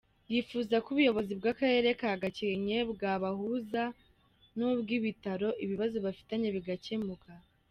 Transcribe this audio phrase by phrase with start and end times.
[0.31, 3.83] Yifuza ko Ubuyobozi bw’Akarere ka Gakenke bwabahuza
[4.57, 7.31] n’ubw’Ibitaro ibibazo bafitanye bigakemuka.